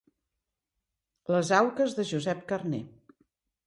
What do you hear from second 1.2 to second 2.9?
Les auques de Josep Carner.